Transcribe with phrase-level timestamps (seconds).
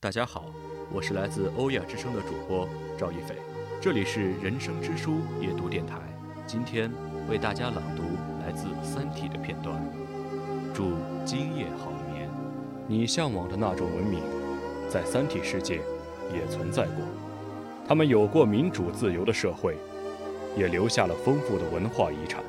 [0.00, 0.44] 大家好，
[0.92, 3.34] 我是来自欧亚之声的主播赵一斐，
[3.80, 5.96] 这里是人生之书夜读电台。
[6.46, 6.88] 今天
[7.28, 8.04] 为大家朗读
[8.40, 9.74] 来自《三体》的片段。
[10.72, 10.92] 祝
[11.24, 12.30] 今夜好眠。
[12.86, 14.22] 你向往的那种文明，
[14.88, 15.80] 在三体世界
[16.32, 17.04] 也存在过。
[17.84, 19.76] 他们有过民主自由的社会，
[20.56, 22.40] 也留下了丰富的文化遗产。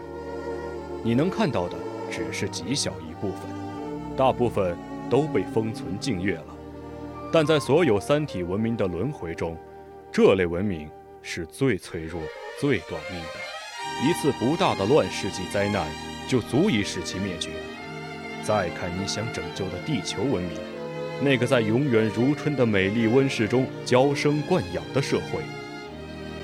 [1.04, 1.75] 你能看到的
[2.11, 4.77] 只是极小一部分，大部分
[5.09, 6.55] 都被封存禁阅了。
[7.32, 9.56] 但在所有三体文明的轮回中，
[10.11, 10.89] 这类文明
[11.21, 12.21] 是最脆弱、
[12.60, 14.07] 最短命的。
[14.07, 15.87] 一次不大的乱世纪灾难
[16.28, 17.51] 就足以使其灭绝。
[18.42, 20.57] 再看你想拯救的地球文明，
[21.21, 25.42] 那个在永远如春的美丽温室中娇生惯养的社会，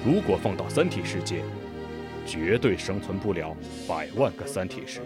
[0.06, 1.42] 如果放到三体世界，
[2.28, 3.56] 绝对生存不了
[3.88, 5.02] 百万个三体时。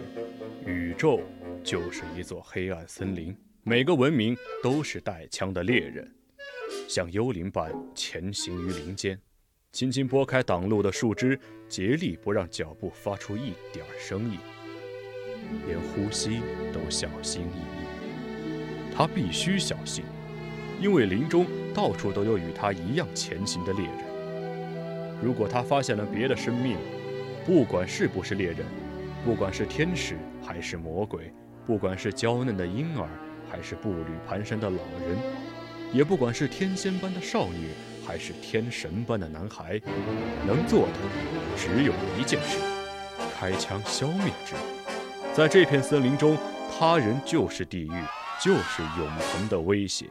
[0.66, 1.20] 宇宙
[1.62, 3.34] 就是一座黑暗森林。
[3.62, 6.10] 每个文明都是带枪的猎人，
[6.88, 9.20] 像幽灵般前行于林间，
[9.70, 14.38] 轻轻拨开挡路的树枝，竭力不让脚步发出一点声音，
[15.66, 16.40] 连呼吸
[16.72, 18.94] 都小心翼翼。
[18.94, 20.04] 他必须小心，
[20.80, 25.20] 因为林中到处都有与他一样前行的猎人。
[25.22, 26.78] 如果他发现了别的生命，
[27.44, 28.64] 不管是不是猎人，
[29.22, 31.30] 不管是天使还是魔鬼，
[31.66, 33.06] 不管是娇嫩的婴儿。
[33.50, 35.18] 还是步履蹒跚的老人，
[35.92, 37.70] 也不管是天仙般的少女，
[38.06, 39.80] 还是天神般的男孩，
[40.46, 40.92] 能做的
[41.56, 42.58] 只有一件事：
[43.36, 44.54] 开枪消灭之。
[45.34, 46.36] 在这片森林中，
[46.70, 48.04] 他人就是地狱，
[48.42, 50.06] 就是永恒的威胁。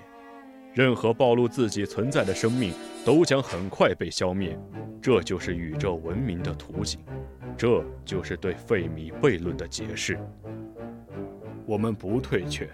[0.73, 4.57] 任何暴露自己存在的生命，都将很快被消灭。
[5.01, 6.99] 这就是宇宙文明的图景，
[7.57, 10.19] 这就是对费米悖论的解释。
[11.65, 12.69] 我们不退却。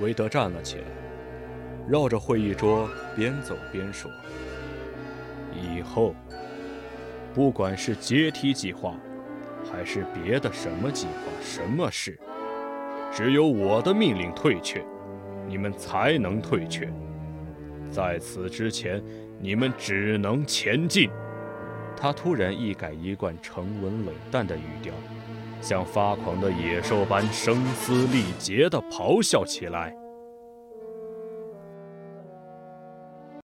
[0.00, 0.84] 韦德站了起来，
[1.88, 4.10] 绕着会议桌边走边说
[5.54, 6.14] ：“以后，
[7.34, 8.94] 不管是阶梯计划，
[9.70, 11.12] 还是别的什么计划、
[11.42, 12.18] 什么事，
[13.12, 14.84] 只有我的命令退却，
[15.46, 16.90] 你们才能退却。
[17.90, 19.02] 在此之前，
[19.38, 21.10] 你们只能前进。”
[22.00, 24.94] 他突然一改一贯沉稳冷淡的语调。
[25.60, 29.99] 像发狂的野兽般声嘶力竭地咆哮起来。